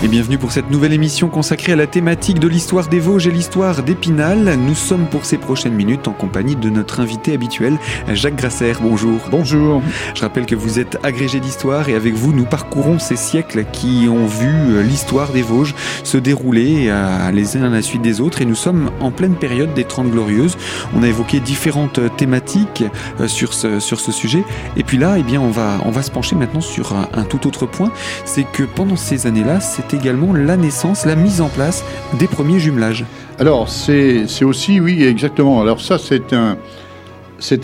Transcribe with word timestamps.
Et 0.00 0.06
bienvenue 0.06 0.38
pour 0.38 0.52
cette 0.52 0.70
nouvelle 0.70 0.92
émission 0.92 1.28
consacrée 1.28 1.72
à 1.72 1.76
la 1.76 1.88
thématique 1.88 2.38
de 2.38 2.46
l'histoire 2.46 2.86
des 2.86 3.00
Vosges 3.00 3.26
et 3.26 3.32
l'histoire 3.32 3.82
d'Épinal. 3.82 4.56
Nous 4.56 4.76
sommes 4.76 5.08
pour 5.08 5.24
ces 5.24 5.38
prochaines 5.38 5.74
minutes 5.74 6.06
en 6.06 6.12
compagnie 6.12 6.54
de 6.54 6.70
notre 6.70 7.00
invité 7.00 7.34
habituel, 7.34 7.76
Jacques 8.12 8.36
Grasser. 8.36 8.74
Bonjour. 8.80 9.18
Bonjour. 9.28 9.82
Je 10.14 10.20
rappelle 10.20 10.46
que 10.46 10.54
vous 10.54 10.78
êtes 10.78 10.98
agrégé 11.02 11.40
d'histoire 11.40 11.88
et 11.88 11.96
avec 11.96 12.14
vous, 12.14 12.32
nous 12.32 12.44
parcourons 12.44 13.00
ces 13.00 13.16
siècles 13.16 13.64
qui 13.72 14.06
ont 14.08 14.26
vu 14.26 14.46
euh, 14.46 14.82
l'histoire 14.82 15.32
des 15.32 15.42
Vosges 15.42 15.74
se 16.04 16.16
dérouler 16.16 16.84
euh, 16.90 17.32
les 17.32 17.56
uns 17.56 17.64
à 17.64 17.68
la 17.68 17.82
suite 17.82 18.02
des 18.02 18.20
autres 18.20 18.40
et 18.40 18.44
nous 18.44 18.54
sommes 18.54 18.92
en 19.00 19.10
pleine 19.10 19.34
période 19.34 19.74
des 19.74 19.82
Trente 19.82 20.12
Glorieuses. 20.12 20.56
On 20.94 21.02
a 21.02 21.08
évoqué 21.08 21.40
différentes 21.40 21.98
thématiques 22.16 22.84
euh, 23.18 23.26
sur 23.26 23.52
ce, 23.52 23.80
sur 23.80 23.98
ce 23.98 24.12
sujet 24.12 24.44
et 24.76 24.84
puis 24.84 24.96
là, 24.96 25.16
eh 25.18 25.24
bien, 25.24 25.40
on 25.40 25.50
va, 25.50 25.80
on 25.84 25.90
va 25.90 26.02
se 26.02 26.12
pencher 26.12 26.36
maintenant 26.36 26.60
sur 26.60 26.92
un, 26.92 27.08
un 27.14 27.24
tout 27.24 27.48
autre 27.48 27.66
point, 27.66 27.90
c'est 28.24 28.44
que 28.44 28.62
pendant 28.62 28.94
ces 28.94 29.26
années-là, 29.26 29.58
également 29.94 30.32
la 30.32 30.56
naissance, 30.56 31.06
la 31.06 31.16
mise 31.16 31.40
en 31.40 31.48
place 31.48 31.84
des 32.18 32.26
premiers 32.26 32.58
jumelages. 32.58 33.04
Alors, 33.38 33.68
c'est 33.68 34.26
aussi, 34.42 34.80
oui, 34.80 35.04
exactement. 35.04 35.60
Alors 35.60 35.80
ça, 35.80 35.98
c'est 35.98 36.32
un, 36.32 36.56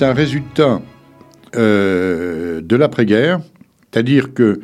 un 0.00 0.12
résultat 0.12 0.80
euh, 1.56 2.60
de 2.60 2.76
l'après-guerre, 2.76 3.40
c'est-à-dire 3.90 4.34
que 4.34 4.60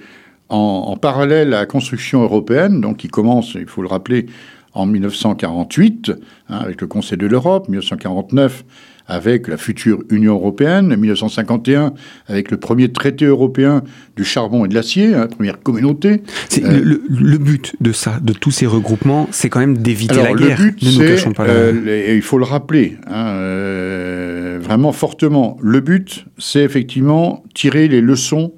en, 0.48 0.84
en, 0.88 0.96
parallèle 0.96 1.54
à 1.54 1.60
la 1.60 1.66
construction 1.66 2.22
européenne, 2.22 2.80
donc 2.80 2.98
qui 2.98 3.08
commence, 3.08 3.54
il 3.54 3.66
faut 3.66 3.82
le 3.82 3.88
rappeler, 3.88 4.26
en 4.72 4.86
1948, 4.86 6.12
hein, 6.48 6.58
avec 6.58 6.80
le 6.80 6.86
Conseil 6.86 7.18
de 7.18 7.26
l'Europe, 7.26 7.68
1949 7.68 8.64
avec 9.11 9.48
la 9.48 9.56
future 9.56 10.03
Union 10.08 10.34
européenne, 10.34 10.94
1951 10.97 11.92
avec 12.28 12.50
le 12.50 12.56
premier 12.56 12.91
traité 12.91 13.27
européen 13.27 13.83
du 14.16 14.25
charbon 14.25 14.64
et 14.64 14.69
de 14.69 14.75
l'acier, 14.75 15.14
hein, 15.14 15.27
première 15.27 15.61
communauté. 15.61 16.22
Euh, 16.62 16.80
le, 16.83 17.03
le, 17.08 17.38
but 17.38 17.75
de 17.81 17.92
ça, 17.92 18.19
de 18.22 18.33
tous 18.33 18.53
ces 18.53 18.66
regroupements, 18.66 19.28
c'est 19.33 19.48
quand 19.48 19.61
même 19.61 19.78
d'éviter 19.78 20.16
la 20.16 20.33
guerre. 20.34 20.61
Le 20.61 20.70
but, 20.70 20.84
c'est, 20.84 21.27
euh, 21.41 22.14
il 22.14 22.22
faut 22.22 22.38
le 22.38 22.44
rappeler, 22.44 22.97
hein, 23.06 23.27
euh, 23.34 24.58
vraiment 24.62 24.92
fortement. 24.92 25.58
Le 25.61 25.81
but, 25.81 26.27
c'est 26.38 26.62
effectivement 26.62 27.44
tirer 27.55 27.88
les 27.88 28.00
leçons 28.00 28.53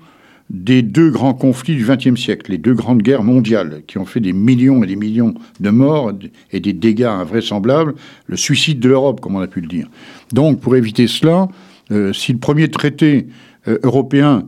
des 0.53 0.83
deux 0.83 1.11
grands 1.11 1.33
conflits 1.33 1.75
du 1.75 1.85
XXe 1.85 2.21
siècle, 2.21 2.51
les 2.51 2.59
deux 2.59 2.75
grandes 2.75 3.03
guerres 3.03 3.23
mondiales, 3.23 3.83
qui 3.87 3.97
ont 3.97 4.05
fait 4.05 4.21
des 4.21 4.35
millions 4.35 4.85
et 4.85 4.87
des 4.87 4.97
millions 4.97 5.35
de 5.61 5.71
morts 5.71 6.13
et 6.53 6.61
des 6.61 6.75
dégâts 6.75 7.05
invraisemblables, 7.05 7.95
le 8.27 8.37
suicide 8.37 8.79
de 8.79 8.91
l'Europe, 8.91 9.21
comme 9.21 9.35
on 9.35 9.41
a 9.41 9.47
pu 9.47 9.63
le 9.63 9.67
dire. 9.67 9.89
Donc, 10.33 10.61
pour 10.61 10.77
éviter 10.77 11.07
cela, 11.07 11.49
euh, 11.91 12.13
si 12.13 12.33
le 12.33 12.39
premier 12.39 12.69
traité 12.69 13.29
euh, 13.67 13.79
européen 13.83 14.47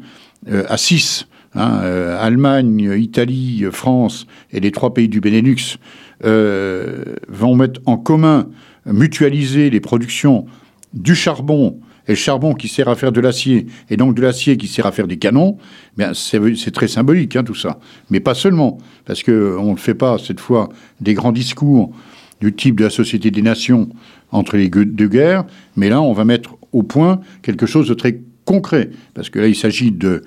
euh, 0.51 0.65
à 0.69 0.77
six, 0.77 1.27
hein, 1.55 1.81
euh, 1.83 2.19
Allemagne, 2.21 2.95
Italie, 2.99 3.65
France 3.73 4.27
et 4.53 4.61
les 4.61 4.73
trois 4.73 4.93
pays 4.93 5.09
du 5.09 5.21
Benelux, 5.21 5.79
vont 6.23 7.55
mettre 7.55 7.81
en 7.87 7.97
commun, 7.97 8.49
mutualiser 8.87 9.69
les 9.69 9.81
productions 9.81 10.47
du 10.95 11.15
charbon, 11.15 11.81
et 12.07 12.13
le 12.13 12.17
charbon 12.17 12.55
qui 12.55 12.69
sert 12.69 12.89
à 12.89 12.95
faire 12.95 13.13
de 13.13 13.21
l'acier, 13.21 13.67
et 13.91 13.97
donc 13.97 14.15
de 14.15 14.23
l'acier 14.23 14.57
qui 14.57 14.67
sert 14.67 14.87
à 14.87 14.93
faire 14.93 15.07
des 15.07 15.17
canons, 15.17 15.59
bien 15.97 16.13
c'est 16.15 16.71
très 16.71 16.89
symbolique 16.89 17.37
hein, 17.37 17.45
tout 17.45 17.55
ça. 17.55 17.79
Mais 18.11 18.21
pas 18.21 18.35
seulement, 18.35 18.79
parce 19.05 19.23
qu'on 19.23 19.73
ne 19.73 19.79
fait 19.79 19.95
pas 19.95 20.19
cette 20.19 20.41
fois 20.41 20.69
des 21.01 21.15
grands 21.15 21.33
discours 21.33 21.93
du 22.41 22.53
type 22.53 22.79
de 22.79 22.85
la 22.85 22.91
Société 22.91 23.31
des 23.31 23.43
Nations 23.43 23.89
entre 24.33 24.57
les 24.57 24.69
deux 24.69 25.09
guerres, 25.09 25.45
mais 25.77 25.89
là 25.89 26.03
on 26.03 26.13
va 26.13 26.25
mettre 26.25 26.57
au 26.73 26.83
point 26.83 27.21
quelque 27.43 27.67
chose 27.67 27.89
de 27.89 27.95
très 27.95 28.21
concret, 28.45 28.91
parce 29.15 29.31
que 29.31 29.39
là 29.39 29.47
il 29.47 29.57
s'agit 29.57 29.91
de, 29.91 30.23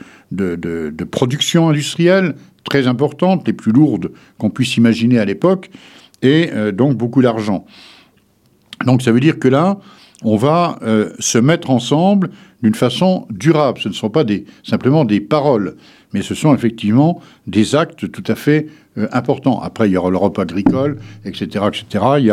production 1.12 1.70
industrielle 1.70 2.36
très 2.64 2.88
importante, 2.88 3.48
les 3.48 3.54
plus 3.54 3.72
lourdes 3.72 4.12
qu'on 4.38 4.50
puisse 4.50 4.78
imaginer 4.78 5.20
à 5.20 5.26
l'époque, 5.26 5.70
et 6.22 6.50
euh, 6.54 6.72
donc 6.72 6.98
beaucoup 6.98 7.22
d'argent. 7.22 7.66
Donc 8.86 9.02
ça 9.02 9.12
veut 9.12 9.20
dire 9.20 9.40
que 9.40 9.48
là, 9.48 9.80
on 10.24 10.36
va 10.36 10.80
euh, 10.82 11.12
se 11.20 11.38
mettre 11.38 11.70
ensemble 11.70 12.32
d'une 12.64 12.74
façon 12.74 13.28
durable. 13.30 13.80
Ce 13.80 13.88
ne 13.88 13.94
sont 13.94 14.10
pas 14.10 14.24
simplement 14.64 15.06
des 15.06 15.20
paroles, 15.20 15.76
mais 16.14 16.22
ce 16.24 16.34
sont 16.34 16.56
effectivement 16.56 17.22
des 17.46 17.76
actes 17.76 18.12
tout 18.12 18.24
à 18.28 18.36
fait 18.36 18.68
euh, 18.98 19.08
importants. 19.12 19.62
Après, 19.62 19.88
il 19.88 19.92
y 19.92 19.98
aura 19.98 20.10
l'Europe 20.10 20.40
agricole, 20.40 20.98
etc., 21.24 21.66
etc. 21.68 22.06
Il 22.18 22.26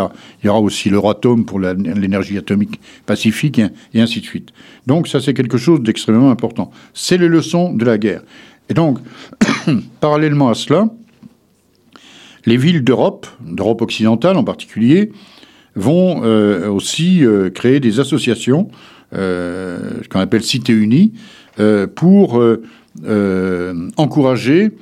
y, 0.45 0.49
aura 0.49 0.61
aussi 0.61 0.89
l'Euratom 0.89 1.45
pour 1.45 1.61
l'énergie 1.61 2.39
atomique 2.39 2.81
pacifique, 3.05 3.61
et, 3.93 4.01
ainsi 4.01 4.21
de 4.21 4.27
suite. 4.27 4.51
Donc 4.87 5.07
ça, 5.07 5.21
c'est 5.21 5.35
quelque 5.35 5.59
chose 5.59 5.83
d'extrêmement 5.83 6.31
important. 6.31 6.71
C'est 6.95 7.19
les 7.19 7.29
leçons 7.29 7.75
de 7.75 7.85
la 7.85 7.99
guerre. 7.99 8.23
Et 8.71 8.75
donc, 8.75 8.99
parallèlement 10.01 10.49
à 10.49 10.55
cela, 10.55 10.89
les 12.47 12.57
villes 12.57 12.83
d'Europe, 12.83 13.27
d'Europe 13.41 13.83
occidentale 13.83 14.39
en 14.39 14.45
particulier, 14.45 15.13
vont 15.77 16.23
euh, 16.25 16.69
aussi 16.69 17.25
euh, 17.25 17.51
créer 17.51 17.81
des 17.81 18.01
associations, 18.01 18.69
euh, 19.15 20.01
qu'on 20.11 20.21
appelle 20.21 20.43
Cité 20.43 20.73
Unie, 20.73 21.13
pour 21.95 22.43
encourager 23.97 24.73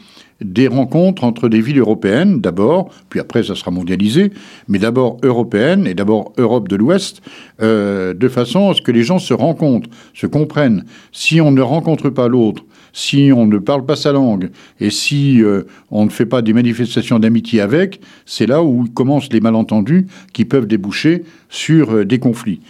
des 0.41 0.69
rencontres 0.69 1.23
entre 1.23 1.51
des 1.51 1.61
villes 1.61 1.81
européennes, 1.81 2.41
d'abord, 2.41 2.89
puis 3.11 3.21
après 3.21 3.43
ça 3.43 3.55
sera 3.55 3.71
mondialisé, 3.71 4.33
mais 4.69 4.79
d'abord 4.79 5.19
européennes 5.23 5.87
et 5.87 5.93
d'abord 5.93 6.33
Europe 6.39 6.69
de 6.69 6.77
l'Ouest, 6.77 7.21
de 7.61 8.29
façon 8.31 8.71
à 8.71 8.75
ce 8.75 8.81
que 8.81 8.91
les 8.91 9.03
gens 9.03 9.19
se 9.19 9.35
rencontrent, 9.35 9.91
se 10.15 10.27
comprennent. 10.27 10.87
Si 11.13 11.43
on 11.43 11.51
ne 11.51 11.61
rencontre 11.61 12.09
pas 12.09 12.27
l'autre, 12.27 12.65
si 12.93 13.31
on 13.35 13.47
ne 13.47 13.59
parle 13.59 13.85
pas 13.85 13.97
sa 13.97 14.13
langue, 14.13 14.51
et 14.81 14.91
si 14.91 15.43
euh, 15.43 15.63
on 15.91 16.05
ne 16.05 16.11
fait 16.11 16.27
pas 16.27 16.43
des 16.43 16.53
manifestations 16.53 17.19
d'amitié 17.19 17.61
avec, 17.61 18.01
c'est 18.27 18.47
là 18.47 18.63
où 18.63 18.87
commencent 18.93 19.33
les 19.33 19.41
malentendus 19.41 20.07
qui 20.33 20.45
peuvent 20.45 20.67
déboucher 20.67 21.25
sur 21.53 21.93
euh, 21.93 22.05
des 22.05 22.19
conflits. 22.19 22.61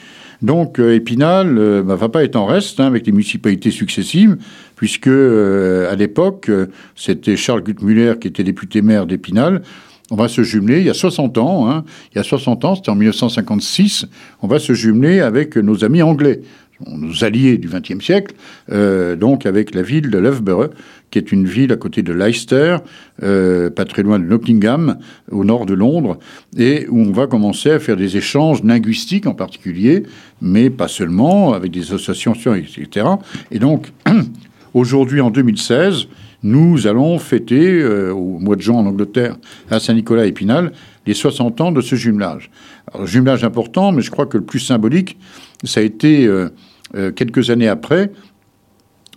Donc 0.42 0.78
euh, 0.78 0.94
Épinal 0.94 1.56
euh, 1.56 1.82
bah, 1.82 1.94
va 1.94 2.08
pas 2.08 2.24
être 2.24 2.36
en 2.36 2.46
reste 2.46 2.80
hein, 2.80 2.86
avec 2.86 3.06
les 3.06 3.12
municipalités 3.12 3.70
successives, 3.70 4.36
puisque 4.76 5.06
à 5.06 5.94
l'époque, 5.94 6.50
c'était 6.96 7.36
Charles 7.36 7.62
Guttmuller 7.62 8.14
qui 8.20 8.26
était 8.26 8.42
député 8.42 8.82
maire 8.82 9.06
d'Épinal. 9.06 9.62
On 10.10 10.16
va 10.16 10.26
se 10.26 10.42
jumeler, 10.42 10.80
il 10.80 10.86
y 10.86 10.90
a 10.90 10.94
60 10.94 11.38
ans, 11.38 11.70
hein, 11.70 11.84
il 12.12 12.18
y 12.18 12.20
a 12.20 12.24
60 12.24 12.64
ans, 12.64 12.74
c'était 12.74 12.90
en 12.90 12.96
1956, 12.96 14.06
on 14.42 14.48
va 14.48 14.58
se 14.58 14.72
jumeler 14.72 15.20
avec 15.20 15.56
nos 15.56 15.84
amis 15.84 16.02
anglais, 16.02 16.40
nos 16.87 17.25
alliés 17.25 17.59
du 17.59 17.69
XXe 17.69 18.04
siècle, 18.04 18.34
euh, 18.70 19.16
donc 19.16 19.47
avec 19.47 19.75
la 19.75 19.82
ville 19.82 20.10
de 20.10 20.19
Loughborough, 20.19 20.70
qui 21.10 21.19
est 21.19 21.31
une 21.31 21.47
ville 21.47 21.72
à 21.72 21.76
côté 21.76 22.03
de 22.03 22.12
Leicester, 22.12 22.78
euh, 23.22 23.70
pas 23.70 23.84
très 23.84 24.03
loin 24.03 24.19
de 24.19 24.25
Nottingham, 24.25 24.98
au 25.31 25.44
nord 25.44 25.66
de 25.66 25.75
Londres, 25.75 26.19
et 26.56 26.87
où 26.88 26.98
on 26.98 27.12
va 27.12 27.26
commencer 27.26 27.70
à 27.70 27.78
faire 27.78 27.97
des 27.97 28.16
échanges 28.16 28.65
linguistiques 28.65 29.26
en 29.26 29.34
particulier, 29.34 30.04
mais 30.41 30.70
pas 30.70 30.88
seulement, 30.88 31.53
avec 31.53 31.70
des 31.70 31.93
associations, 31.93 32.54
etc. 32.54 33.06
Et 33.50 33.59
donc, 33.59 33.93
aujourd'hui, 34.75 35.20
en 35.20 35.31
2016, 35.31 36.09
nous 36.43 36.87
allons 36.87 37.19
fêter, 37.19 37.81
euh, 37.81 38.12
au 38.12 38.38
mois 38.38 38.56
de 38.56 38.62
juin 38.62 38.76
en 38.76 38.87
Angleterre, 38.87 39.37
à 39.70 39.78
Saint-Nicolas 39.78 40.26
Épinal, 40.26 40.72
les 41.06 41.14
60 41.14 41.60
ans 41.60 41.72
de 41.72 41.81
ce 41.81 41.94
jumelage. 41.94 42.50
Alors, 42.93 43.06
jumelage 43.06 43.44
important, 43.44 43.93
mais 43.93 44.03
je 44.03 44.10
crois 44.10 44.26
que 44.26 44.38
le 44.38 44.44
plus 44.44 44.60
symbolique, 44.60 45.19
ça 45.62 45.81
a 45.81 45.82
été 45.82 46.26
euh, 46.26 46.49
euh, 46.94 47.12
quelques 47.12 47.50
années 47.50 47.69
après, 47.69 48.10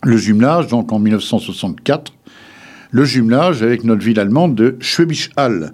le 0.03 0.17
jumelage, 0.17 0.67
donc 0.67 0.91
en 0.91 0.99
1964, 0.99 2.13
le 2.91 3.05
jumelage 3.05 3.63
avec 3.63 3.83
notre 3.83 4.03
ville 4.03 4.19
allemande 4.19 4.55
de 4.55 4.77
Schwäbisch 4.79 5.29
Hall. 5.37 5.73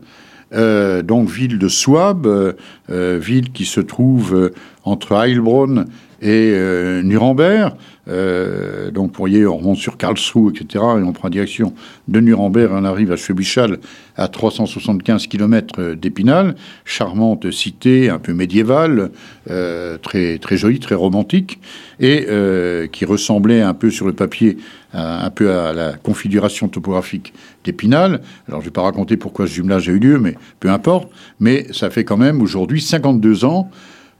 Euh, 0.53 1.01
donc 1.01 1.29
ville 1.29 1.57
de 1.57 1.67
Souabe, 1.67 2.27
euh, 2.27 3.19
ville 3.21 3.51
qui 3.51 3.65
se 3.65 3.79
trouve 3.79 4.51
entre 4.83 5.13
Heilbronn 5.13 5.85
et 6.21 6.51
euh, 6.53 7.01
Nuremberg. 7.01 7.73
Euh, 8.07 8.91
donc, 8.91 9.11
vous 9.11 9.17
voyez, 9.17 9.45
on 9.45 9.57
remonte 9.57 9.77
sur 9.77 9.97
Karlsruhe, 9.97 10.53
etc., 10.55 10.83
et 10.99 11.03
on 11.03 11.13
prend 11.13 11.29
direction 11.29 11.73
de 12.07 12.19
Nuremberg, 12.19 12.71
on 12.73 12.83
arrive 12.83 13.11
à 13.11 13.15
Schwebischal, 13.15 13.77
à 14.17 14.27
375 14.27 15.27
km 15.27 15.93
d'Épinal. 15.93 16.55
Charmante 16.83 17.51
cité, 17.51 18.09
un 18.09 18.19
peu 18.19 18.33
médiévale, 18.33 19.11
euh, 19.49 19.97
très, 19.97 20.39
très 20.39 20.57
jolie, 20.57 20.79
très 20.79 20.95
romantique, 20.95 21.59
et 21.99 22.25
euh, 22.29 22.87
qui 22.87 23.05
ressemblait 23.05 23.61
un 23.61 23.73
peu 23.73 23.89
sur 23.89 24.07
le 24.07 24.13
papier 24.13 24.57
un 24.93 25.29
peu 25.29 25.51
à 25.51 25.71
la 25.71 25.93
configuration 25.93 26.67
topographique 26.67 27.33
d'Épinal. 27.63 28.19
Alors, 28.49 28.59
je 28.59 28.65
ne 28.65 28.69
vais 28.71 28.73
pas 28.73 28.81
raconter 28.81 29.15
pourquoi 29.15 29.47
ce 29.47 29.53
jumelage 29.53 29.87
a 29.87 29.93
eu 29.93 29.99
lieu, 29.99 30.19
mais 30.19 30.35
peu 30.59 30.69
importe. 30.69 31.09
Mais 31.39 31.67
ça 31.71 31.89
fait 31.89 32.03
quand 32.03 32.17
même 32.17 32.41
aujourd'hui 32.41 32.81
52 32.81 33.45
ans 33.45 33.71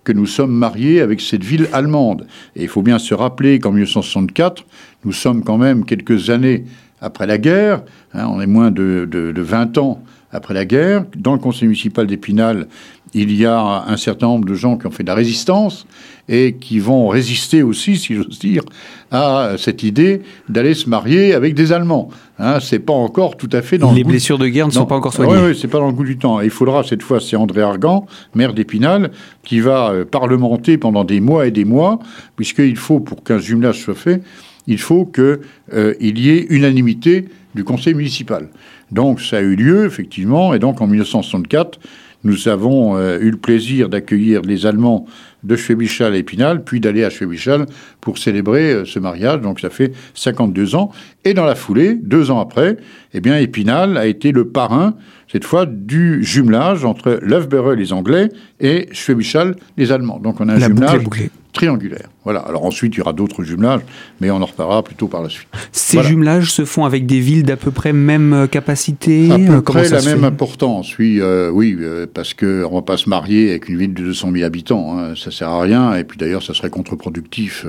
que 0.04 0.12
nous 0.12 0.26
sommes 0.26 0.52
mariés 0.52 1.02
avec 1.02 1.22
cette 1.22 1.44
ville 1.44 1.68
allemande. 1.74 2.28
Et 2.56 2.64
il 2.64 2.68
faut 2.68 2.82
bien 2.82 3.00
se 3.00 3.14
rappeler 3.14 3.60
qu'en 3.60 3.72
1964, 3.72 4.66
nous 5.06 5.12
sommes 5.12 5.44
quand 5.44 5.58
même 5.58 5.86
quelques 5.86 6.30
années 6.30 6.66
après 7.02 7.26
la 7.26 7.38
guerre, 7.38 7.82
hein, 8.14 8.28
on 8.30 8.40
est 8.42 8.48
moins 8.48 8.70
de, 8.70 9.08
de, 9.10 9.32
de 9.32 9.42
20 9.42 9.78
ans 9.80 10.04
après 10.32 10.54
la 10.54 10.66
guerre. 10.66 11.06
Dans 11.16 11.34
le 11.34 11.40
conseil 11.40 11.68
municipal 11.68 12.06
d'Épinal, 12.08 12.68
il 13.14 13.36
y 13.36 13.46
a 13.46 13.84
un 13.88 13.98
certain 13.98 14.28
nombre 14.28 14.46
de 14.46 14.54
gens 14.54 14.78
qui 14.78 14.88
ont 14.88 14.92
fait 14.92 15.04
de 15.04 15.10
la 15.10 15.16
résistance 15.16 15.86
et 16.30 16.54
qui 16.54 16.80
vont 16.80 17.08
résister 17.10 17.62
aussi, 17.62 17.98
si 17.98 18.16
j'ose 18.16 18.40
dire, 18.40 18.64
à 19.12 19.56
cette 19.58 19.84
idée 19.84 20.22
d'aller 20.48 20.74
se 20.74 20.90
marier 20.90 21.34
avec 21.34 21.54
des 21.54 21.74
Allemands. 21.74 22.10
Hein, 22.40 22.60
c'est 22.62 22.80
pas 22.80 22.94
encore 22.94 23.36
tout 23.36 23.50
à 23.52 23.62
fait 23.62 23.78
dans 23.78 23.92
les 23.92 24.04
blessures 24.04 24.38
de 24.38 24.48
guerre 24.48 24.68
ne 24.68 24.72
sont 24.72 24.86
pas 24.86 24.96
encore 24.96 25.14
soignées. 25.14 25.34
Oui, 25.34 25.50
oui, 25.50 25.58
c'est 25.60 25.68
pas 25.68 25.80
dans 25.80 25.88
le 25.88 25.94
goût 25.94 26.06
du 26.06 26.18
temps. 26.18 26.40
il 26.40 26.50
faudra 26.50 26.84
cette 26.84 27.04
fois, 27.04 27.20
c'est 27.20 27.36
André 27.36 27.62
Argan, 27.62 28.06
maire 28.34 28.54
d'Épinal, 28.54 29.12
qui 29.44 29.60
va 29.60 29.92
euh, 29.92 30.06
parlementer 30.06 30.78
pendant 30.78 31.04
des 31.04 31.20
mois 31.20 31.48
et 31.48 31.52
des 31.52 31.66
mois, 31.66 32.00
puisqu'il 32.36 32.78
faut 32.78 33.00
pour 33.00 33.24
qu'un 33.24 33.40
jumelage 33.40 33.82
soit 33.82 33.96
fait, 33.96 34.24
il 34.68 34.80
faut 34.80 35.06
qu'il 35.06 35.40
euh, 35.74 35.94
y 36.00 36.30
ait 36.30 36.46
unanimité 36.50 37.26
du 37.56 37.64
conseil 37.64 37.94
municipal. 37.94 38.50
Donc 38.92 39.22
ça 39.22 39.38
a 39.38 39.42
eu 39.42 39.56
lieu 39.56 39.86
effectivement, 39.86 40.54
et 40.54 40.60
donc 40.60 40.82
en 40.82 40.88
1964 40.88 41.80
nous 42.24 42.48
avons 42.48 42.98
euh, 42.98 43.18
eu 43.20 43.32
le 43.32 43.38
plaisir 43.38 43.90
d'accueillir 43.90 44.42
les 44.42 44.66
Allemands 44.66 45.06
de 45.44 45.56
Schwebischal 45.56 46.14
à 46.14 46.18
Épinal, 46.18 46.64
puis 46.64 46.80
d'aller 46.80 47.04
à 47.04 47.10
Schwebischal 47.10 47.66
pour 48.00 48.18
célébrer 48.18 48.72
euh, 48.72 48.86
ce 48.86 49.00
mariage. 49.00 49.42
Donc 49.42 49.60
ça 49.60 49.70
fait 49.70 49.92
52 50.14 50.76
ans. 50.76 50.92
Et 51.26 51.34
dans 51.34 51.46
la 51.46 51.56
foulée, 51.56 51.96
deux 51.96 52.32
ans 52.32 52.40
après, 52.40 52.78
eh 53.14 53.22
bien, 53.22 53.38
Épinal 53.38 53.98
a 53.98 54.06
été 54.06 54.32
le 54.32 54.48
parrain, 54.48 54.96
cette 55.32 55.46
fois, 55.46 55.66
du 55.66 56.24
jumelage 56.24 56.86
entre 56.86 57.20
Loughborough, 57.22 57.78
les 57.78 57.94
Anglais, 57.94 58.30
et 58.60 58.90
Schwebischal, 58.92 59.56
les 59.78 59.92
Allemands. 59.92 60.20
Donc 60.20 60.42
on 60.42 60.50
a 60.50 60.54
un 60.54 60.60
jumelage 60.60 61.04
triangulaire. 61.52 62.10
Voilà. 62.24 62.40
Alors 62.42 62.66
ensuite, 62.66 62.96
il 62.96 63.00
y 63.00 63.02
aura 63.02 63.14
d'autres 63.14 63.44
jumelages, 63.44 63.82
mais 64.20 64.32
on 64.32 64.42
en 64.42 64.46
reparlera 64.46 64.84
plutôt 64.84 65.08
par 65.08 65.22
la 65.22 65.30
suite. 65.30 65.48
Ces 65.72 66.02
jumelages 66.04 66.52
se 66.52 66.66
font 66.66 66.86
avec 66.86 67.06
des 67.06 67.20
villes 67.20 67.44
d'à 67.44 67.58
peu 67.58 67.72
près 67.72 67.94
même 67.94 68.34
euh, 68.34 68.48
capacité 68.48 69.32
À 69.32 69.38
peu 69.38 69.56
euh, 69.56 69.62
près 69.62 69.90
la 69.90 70.02
même 70.02 70.24
importance, 70.24 70.98
oui, 70.98 71.20
euh, 71.20 71.50
oui, 71.50 71.78
parce 72.14 72.34
qu'on 72.34 72.46
ne 72.46 72.74
va 72.74 72.82
pas 72.82 72.98
se 72.98 73.10
marier 73.10 73.52
avec 73.52 73.70
une 73.70 73.78
ville 73.78 73.94
de 73.94 74.04
200 74.04 74.32
000 74.34 74.46
habitants, 74.46 74.98
hein, 74.98 75.14
ça 75.16 75.31
sert 75.32 75.50
à 75.50 75.62
rien, 75.62 75.96
et 75.96 76.04
puis 76.04 76.18
d'ailleurs, 76.18 76.44
ça 76.44 76.54
serait 76.54 76.70
contre-productif. 76.70 77.66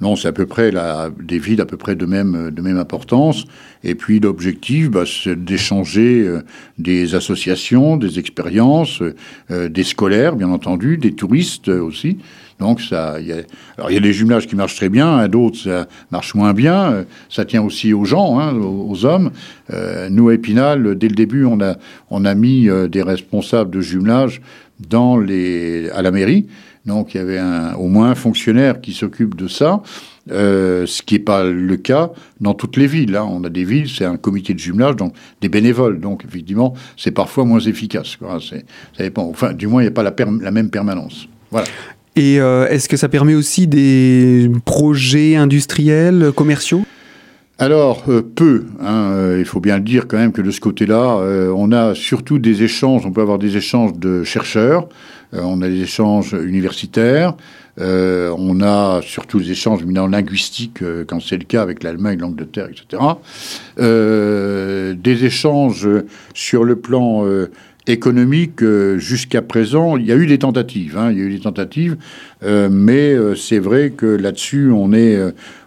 non, 0.00 0.16
c'est 0.16 0.28
à 0.28 0.32
peu 0.32 0.46
près 0.46 0.72
des 1.22 1.38
villes 1.38 1.60
à 1.60 1.66
peu 1.66 1.76
près 1.76 1.96
de 1.96 2.06
même, 2.06 2.50
de 2.50 2.62
même 2.62 2.78
importance, 2.78 3.44
et 3.82 3.94
puis 3.94 4.20
l'objectif, 4.20 4.90
bah, 4.90 5.04
c'est 5.06 5.42
d'échanger 5.42 6.28
des 6.78 7.14
associations, 7.14 7.96
des 7.96 8.18
expériences, 8.18 9.02
des 9.50 9.84
scolaires, 9.84 10.36
bien 10.36 10.50
entendu, 10.50 10.96
des 10.96 11.12
touristes 11.12 11.68
aussi. 11.68 12.18
Donc, 12.60 12.80
ça, 12.80 13.16
alors 13.76 13.90
il 13.90 13.94
y 13.94 13.96
a 13.96 14.00
des 14.00 14.12
jumelages 14.12 14.46
qui 14.46 14.54
marchent 14.54 14.76
très 14.76 14.88
bien, 14.88 15.08
hein, 15.08 15.28
d'autres 15.28 15.58
ça 15.58 15.86
marche 16.10 16.34
moins 16.34 16.54
bien. 16.54 16.92
Euh, 16.92 17.04
ça 17.28 17.44
tient 17.44 17.62
aussi 17.62 17.92
aux 17.92 18.04
gens, 18.04 18.38
hein, 18.38 18.54
aux, 18.54 19.04
hommes. 19.04 19.30
Euh, 19.72 20.08
nous, 20.08 20.28
à 20.28 20.34
Épinal, 20.34 20.96
dès 20.96 21.08
le 21.08 21.14
début, 21.14 21.44
on 21.44 21.60
a, 21.60 21.76
on 22.10 22.24
a 22.24 22.34
mis 22.34 22.68
euh, 22.68 22.88
des 22.88 23.02
responsables 23.02 23.70
de 23.70 23.80
jumelage 23.80 24.40
dans 24.88 25.18
les, 25.18 25.90
à 25.90 26.02
la 26.02 26.10
mairie. 26.10 26.46
Donc, 26.86 27.14
il 27.14 27.18
y 27.18 27.20
avait 27.20 27.40
au 27.78 27.88
moins 27.88 28.10
un 28.10 28.14
fonctionnaire 28.14 28.80
qui 28.80 28.92
s'occupe 28.92 29.36
de 29.36 29.48
ça. 29.48 29.82
ce 30.28 31.02
qui 31.02 31.14
n'est 31.14 31.20
pas 31.20 31.44
le 31.44 31.76
cas 31.76 32.10
dans 32.40 32.54
toutes 32.54 32.76
les 32.76 32.86
villes. 32.86 33.16
Hein. 33.16 33.26
On 33.28 33.42
a 33.44 33.48
des 33.48 33.64
villes, 33.64 33.88
c'est 33.88 34.04
un 34.04 34.16
comité 34.16 34.54
de 34.54 34.58
jumelage, 34.58 34.96
donc 34.96 35.14
des 35.40 35.48
bénévoles. 35.48 36.00
Donc, 36.00 36.24
effectivement, 36.26 36.74
c'est 36.96 37.12
parfois 37.12 37.44
moins 37.44 37.60
efficace. 37.60 38.16
Quoi. 38.16 38.38
Ça 38.40 38.56
dépend. 39.02 39.24
Enfin, 39.24 39.52
du 39.52 39.66
moins, 39.66 39.82
il 39.82 39.86
n'y 39.86 39.88
a 39.88 39.92
pas 39.92 40.02
la, 40.02 40.14
la 40.40 40.50
même 40.50 40.70
permanence. 40.70 41.26
Voilà. 41.50 41.66
Et 42.16 42.40
euh, 42.40 42.68
est-ce 42.68 42.88
que 42.88 42.96
ça 42.96 43.08
permet 43.08 43.34
aussi 43.34 43.66
des 43.66 44.48
projets 44.64 45.34
industriels, 45.34 46.30
commerciaux? 46.34 46.84
Alors, 47.58 48.02
euh, 48.08 48.20
peu. 48.22 48.64
Hein, 48.80 49.12
euh, 49.12 49.36
il 49.38 49.44
faut 49.44 49.60
bien 49.60 49.76
le 49.76 49.84
dire 49.84 50.08
quand 50.08 50.16
même 50.16 50.32
que 50.32 50.42
de 50.42 50.50
ce 50.50 50.60
côté-là, 50.60 51.18
on 51.54 51.70
a 51.72 51.94
surtout 51.94 52.38
des 52.38 52.62
échanges, 52.62 53.06
on 53.06 53.12
peut 53.12 53.20
avoir 53.20 53.38
des 53.38 53.56
échanges 53.56 53.92
de 53.94 54.24
chercheurs, 54.24 54.88
on 55.32 55.62
a 55.62 55.68
des 55.68 55.82
échanges 55.82 56.32
universitaires, 56.32 57.34
on 57.78 58.60
a 58.60 59.00
surtout 59.02 59.40
des 59.40 59.52
échanges 59.52 59.82
éminents 59.82 60.06
linguistiques, 60.06 60.82
quand 61.06 61.20
c'est 61.20 61.36
le 61.36 61.44
cas 61.44 61.62
avec 61.62 61.82
l'Allemagne, 61.82 62.18
l'Angleterre, 62.18 62.68
etc. 62.68 63.02
des 63.76 65.24
échanges 65.24 65.88
sur 66.34 66.64
le 66.64 66.76
plan 66.76 67.24
économique, 67.86 68.62
euh, 68.62 68.98
jusqu'à 68.98 69.42
présent, 69.42 69.96
il 69.96 70.06
y 70.06 70.12
a 70.12 70.16
eu 70.16 70.26
des 70.26 70.38
tentatives. 70.38 70.96
Hein, 70.96 71.10
il 71.12 71.18
y 71.18 71.20
a 71.20 71.24
eu 71.24 71.30
des 71.30 71.40
tentatives, 71.40 71.96
euh, 72.42 72.68
mais 72.70 73.12
euh, 73.12 73.34
c'est 73.34 73.58
vrai 73.58 73.90
que 73.90 74.06
là-dessus, 74.06 74.70
on 74.70 74.92
est, 74.92 75.18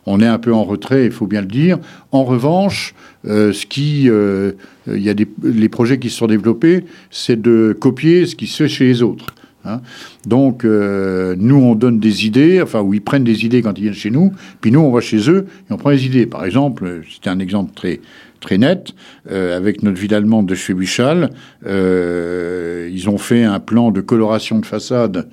on 0.05 0.19
est 0.19 0.27
un 0.27 0.39
peu 0.39 0.53
en 0.53 0.63
retrait, 0.63 1.05
il 1.05 1.11
faut 1.11 1.27
bien 1.27 1.41
le 1.41 1.47
dire. 1.47 1.77
En 2.11 2.23
revanche, 2.23 2.95
ce 3.25 3.65
qui, 3.65 4.03
il 4.05 5.01
y 5.01 5.09
a 5.09 5.13
des, 5.13 5.27
les 5.43 5.69
projets 5.69 5.99
qui 5.99 6.09
se 6.09 6.17
sont 6.17 6.27
développés, 6.27 6.85
c'est 7.11 7.39
de 7.39 7.75
copier 7.79 8.25
ce 8.25 8.35
qui 8.35 8.47
se 8.47 8.63
fait 8.63 8.69
chez 8.69 8.85
les 8.85 9.03
autres. 9.03 9.25
Hein. 9.67 9.81
Donc, 10.25 10.63
nous, 10.63 11.55
on 11.55 11.75
donne 11.75 11.99
des 11.99 12.25
idées, 12.25 12.61
enfin, 12.61 12.81
ou 12.81 12.93
ils 12.93 13.01
prennent 13.01 13.23
des 13.23 13.45
idées 13.45 13.61
quand 13.61 13.77
ils 13.77 13.83
viennent 13.83 13.93
chez 13.93 14.11
nous, 14.11 14.31
puis 14.61 14.71
nous, 14.71 14.79
on 14.79 14.91
va 14.91 15.01
chez 15.01 15.29
eux 15.29 15.47
et 15.69 15.73
on 15.73 15.77
prend 15.77 15.89
les 15.89 16.05
idées. 16.05 16.25
Par 16.25 16.45
exemple, 16.45 17.01
c'était 17.09 17.29
un 17.29 17.39
exemple 17.39 17.71
très, 17.75 17.99
très 18.39 18.57
net, 18.57 18.93
euh, 19.31 19.57
avec 19.57 19.83
notre 19.83 19.99
ville 19.99 20.13
allemande 20.13 20.47
de 20.47 20.55
Schwebischal. 20.55 21.31
Euh, 21.65 22.89
ils 22.91 23.09
ont 23.09 23.17
fait 23.17 23.43
un 23.43 23.59
plan 23.59 23.91
de 23.91 24.01
coloration 24.01 24.59
de 24.59 24.65
façade 24.65 25.27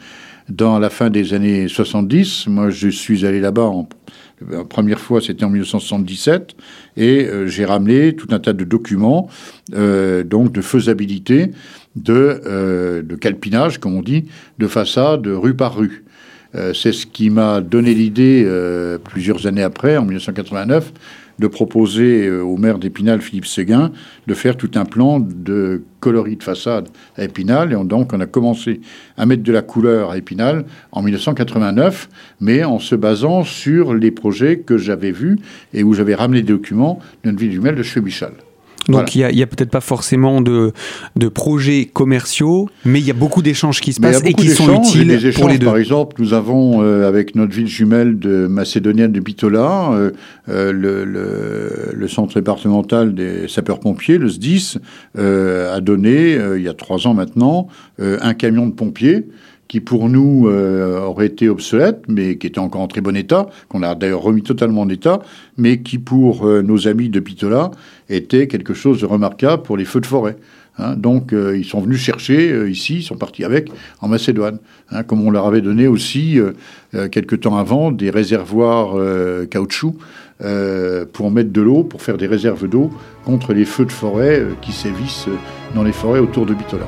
dans 0.49 0.79
la 0.79 0.91
fin 0.91 1.11
des 1.11 1.35
années 1.35 1.69
70. 1.69 2.49
Moi, 2.49 2.71
je 2.71 2.89
suis 2.89 3.25
allé 3.25 3.41
là-bas 3.41 3.63
en, 3.63 3.89
la 4.51 4.65
première 4.65 5.01
fois, 5.01 5.21
c'était 5.21 5.45
en 5.45 5.51
1977, 5.51 6.55
et 6.97 7.25
euh, 7.25 7.47
j'ai 7.47 7.65
ramené 7.65 8.15
tout 8.15 8.29
un 8.31 8.39
tas 8.39 8.53
de 8.53 8.65
documents, 8.65 9.29
donc 9.71 10.53
de 10.53 10.61
faisabilité, 10.61 11.51
de, 11.97 13.03
de 13.07 13.15
calpinage, 13.17 13.79
comme 13.79 13.95
on 13.95 14.03
dit, 14.03 14.27
de 14.59 14.67
façade 14.67 15.27
rue 15.27 15.55
par 15.55 15.77
rue. 15.77 16.05
C'est 16.73 16.93
ce 16.93 17.07
qui 17.07 17.31
m'a 17.31 17.61
donné 17.61 17.95
l'idée, 17.95 18.47
plusieurs 19.05 19.47
années 19.47 19.63
après, 19.63 19.97
en 19.97 20.05
1989, 20.05 20.93
de 21.39 21.47
proposer 21.47 22.27
euh, 22.27 22.43
au 22.43 22.57
maire 22.57 22.79
d'Épinal, 22.79 23.21
Philippe 23.21 23.47
Séguin, 23.47 23.93
de 24.27 24.35
faire 24.35 24.57
tout 24.57 24.71
un 24.75 24.85
plan 24.85 25.21
de 25.21 25.83
coloris 26.01 26.37
de 26.37 26.43
façade 26.43 26.89
à 27.17 27.25
Épinal. 27.25 27.73
Et 27.73 27.85
donc, 27.85 28.13
on 28.13 28.21
a 28.21 28.27
commencé 28.27 28.81
à 29.17 29.27
mettre 29.27 29.43
de 29.43 29.53
la 29.53 29.63
couleur 29.63 30.11
à 30.11 30.19
Épinal 30.19 30.65
en 30.93 31.03
1989, 31.03 32.09
mais 32.41 32.65
en 32.65 32.79
se 32.79 32.95
basant 32.95 33.45
sur 33.45 33.95
les 33.95 34.11
projets 34.11 34.59
que 34.59 34.79
j'avais 34.79 35.13
vus 35.13 35.39
et 35.73 35.83
où 35.83 35.95
j'avais 35.95 36.15
ramené 36.15 36.43
des 36.43 36.53
documents 36.53 37.01
d'une 37.25 37.37
ville 37.37 37.53
jumelle 37.53 37.77
de 37.77 37.83
Chebichal. 37.83 38.33
Donc 38.89 39.15
il 39.15 39.27
n'y 39.27 39.43
a, 39.43 39.47
peut-être 39.47 39.71
pas 39.71 39.81
forcément 39.81 40.41
de, 40.41 40.73
de, 41.17 41.29
projets 41.29 41.87
commerciaux, 41.87 42.69
mais 42.85 43.01
il 43.01 43.07
y 43.07 43.11
a 43.11 43.15
beaucoup 43.15 43.43
d'échanges 43.43 43.81
qui 43.81 43.93
se 43.93 44.01
passent 44.01 44.23
et 44.25 44.35
qui 44.35 44.49
sont 44.49 44.83
utiles 44.83 45.33
pour 45.35 45.49
les 45.49 45.59
deux. 45.59 45.67
Par 45.67 45.79
exemple, 45.79 46.17
nous 46.19 46.35
avons 46.35 46.83
euh, 46.83 47.09
avec 47.09 47.35
notre 47.35 47.55
ville 47.55 47.67
jumelle 47.67 48.19
de 48.19 48.47
macédonienne 48.47 49.13
de 49.13 49.21
Bitola, 49.21 49.93
euh, 49.93 50.11
euh, 50.49 50.73
le, 50.73 51.05
le, 51.95 52.09
centre 52.09 52.35
départemental 52.35 53.15
des 53.15 53.49
sapeurs-pompiers, 53.49 54.19
le 54.19 54.29
SDIS, 54.29 54.79
a 55.17 55.81
donné, 55.81 56.39
il 56.57 56.63
y 56.63 56.69
a 56.69 56.75
trois 56.75 57.07
ans 57.07 57.15
maintenant, 57.15 57.69
un 57.99 58.35
camion 58.35 58.67
de 58.67 58.73
pompiers 58.73 59.27
qui 59.69 59.81
pour 59.81 60.09
nous 60.09 60.49
euh, 60.49 61.01
aurait 61.01 61.27
été 61.27 61.49
obsolète, 61.49 62.03
mais 62.09 62.37
qui 62.37 62.47
était 62.47 62.59
encore 62.59 62.83
en 62.83 62.89
très 62.89 63.01
bon 63.01 63.17
état, 63.17 63.47
qu'on 63.69 63.83
a 63.83 63.95
d'ailleurs 63.95 64.23
remis 64.23 64.43
totalement 64.43 64.83
en 64.83 64.89
état, 64.89 65.21
mais 65.57 65.81
qui 65.81 65.99
pour 65.99 66.47
euh, 66.47 66.63
nos 66.63 66.87
amis 66.89 67.09
de 67.09 67.21
Pitola 67.21 67.71
était 68.09 68.47
quelque 68.47 68.75
chose 68.75 69.01
de 69.01 69.07
remarquable 69.07 69.63
pour 69.63 69.77
les 69.77 69.85
feux 69.85 70.01
de 70.01 70.07
forêt. 70.07 70.37
Hein. 70.77 70.97
donc 70.97 71.33
euh, 71.33 71.57
ils 71.57 71.65
sont 71.65 71.81
venus 71.81 72.01
chercher 72.01 72.69
ici, 72.69 72.97
ils 72.97 73.03
sont 73.03 73.17
partis 73.17 73.45
avec 73.45 73.71
en 74.01 74.09
Macédoine, 74.09 74.59
hein, 74.91 75.05
comme 75.05 75.25
on 75.25 75.31
leur 75.31 75.47
avait 75.47 75.61
donné 75.61 75.87
aussi 75.87 76.39
quelques 77.13 77.41
temps 77.41 77.57
avant 77.57 77.93
des 77.93 78.11
réservoirs 78.11 78.97
caoutchouc 79.51 79.95
pour 81.13 81.31
mettre 81.31 81.53
de 81.53 81.61
l'eau, 81.61 81.85
pour 81.85 82.03
faire 82.03 82.17
des 82.17 82.27
réserves 82.27 82.69
d'eau 82.69 82.91
contre 83.25 83.53
les 83.53 83.65
feux 83.65 83.85
de 83.85 83.93
forêt 83.93 84.43
qui 84.63 84.73
sévissent 84.73 85.29
dans 85.77 85.85
les 85.85 85.93
forêts 85.93 86.21
autour 86.21 86.45
de 86.45 86.55
Bitola. 86.55 86.87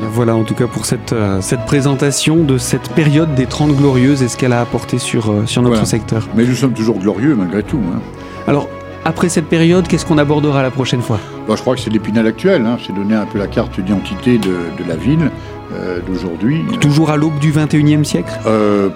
Voilà 0.00 0.34
en 0.36 0.44
tout 0.44 0.54
cas 0.54 0.66
pour 0.66 0.86
cette, 0.86 1.12
euh, 1.12 1.40
cette 1.40 1.64
présentation 1.66 2.44
de 2.44 2.58
cette 2.58 2.90
période 2.90 3.34
des 3.34 3.46
30 3.46 3.76
glorieuses 3.76 4.22
et 4.22 4.28
ce 4.28 4.36
qu'elle 4.36 4.52
a 4.52 4.60
apporté 4.60 4.98
sur, 4.98 5.30
euh, 5.30 5.46
sur 5.46 5.62
notre 5.62 5.86
secteur. 5.86 6.28
Mais 6.34 6.44
nous 6.44 6.54
sommes 6.54 6.74
toujours 6.74 6.98
glorieux 6.98 7.34
malgré 7.34 7.62
tout. 7.62 7.80
Hein. 7.94 8.00
Alors, 8.46 8.68
après 9.04 9.28
cette 9.28 9.46
période, 9.46 9.86
qu'est-ce 9.86 10.06
qu'on 10.06 10.18
abordera 10.18 10.62
la 10.62 10.70
prochaine 10.70 11.02
fois? 11.02 11.18
Bah, 11.46 11.54
Je 11.56 11.60
crois 11.60 11.74
que 11.74 11.80
c'est 11.80 11.90
l'épinal 11.90 12.26
actuel, 12.26 12.64
hein. 12.64 12.78
c'est 12.84 12.94
donner 12.94 13.14
un 13.14 13.26
peu 13.26 13.38
la 13.38 13.46
carte 13.46 13.78
d'identité 13.78 14.38
de, 14.38 14.56
de, 14.78 14.88
la 14.88 14.96
ville 14.96 15.30
euh, 15.72 16.00
d'aujourd'hui. 16.06 16.64
Toujours 16.80 17.10
à 17.10 17.16
l'aube 17.16 17.38
du 17.38 17.52
21e 17.52 18.04
siècle? 18.04 18.32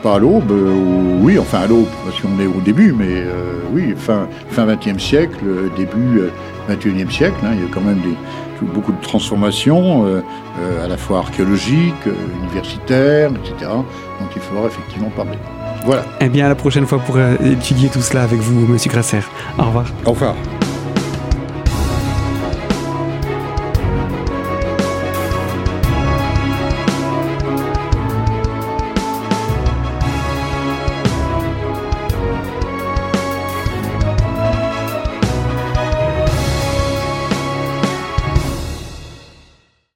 Pas 0.02 0.14
à 0.14 0.18
l'aube, 0.18 0.52
oui, 1.20 1.38
enfin 1.38 1.60
à 1.60 1.66
l'aube, 1.66 1.88
parce 2.04 2.20
qu'on 2.20 2.40
est 2.40 2.46
au 2.46 2.60
début, 2.60 2.94
mais 2.96 3.24
oui, 3.72 3.94
fin, 3.96 4.28
fin 4.50 4.66
20e 4.66 4.98
siècle, 4.98 5.38
début 5.76 6.22
21e 6.68 7.10
siècle, 7.10 7.36
hein. 7.44 7.50
il 7.54 7.62
y 7.62 7.64
a 7.64 7.68
quand 7.72 7.80
même 7.80 8.00
des, 8.00 8.16
beaucoup 8.66 8.92
de 8.92 9.00
transformations, 9.00 10.06
euh, 10.06 10.22
euh, 10.60 10.84
à 10.84 10.88
la 10.88 10.96
fois 10.96 11.18
archéologiques, 11.18 11.94
euh, 12.06 12.14
universitaires, 12.44 13.30
etc. 13.30 13.70
Donc 13.70 14.30
il 14.34 14.42
faudra 14.42 14.66
effectivement 14.66 15.10
parler. 15.10 15.38
Voilà. 15.84 16.04
Eh 16.20 16.28
bien, 16.28 16.46
à 16.46 16.48
la 16.48 16.54
prochaine 16.54 16.86
fois 16.86 16.98
pour 16.98 17.18
étudier 17.20 17.88
tout 17.88 18.02
cela 18.02 18.22
avec 18.22 18.40
vous, 18.40 18.66
Monsieur 18.66 18.90
Grasser. 18.90 19.20
Au 19.58 19.64
revoir. 19.64 19.86
Au 20.04 20.10
revoir. 20.10 20.34